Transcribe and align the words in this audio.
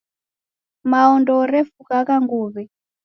Mao 0.89 1.13
ndoorefughagha 1.21 2.15
nguw'e. 2.23 2.63